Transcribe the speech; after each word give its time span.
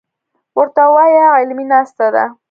ورته 0.57 0.83
وايه 0.95 1.23
علمي 1.35 1.65
ناسته 1.71 2.07
ده. 2.13 2.25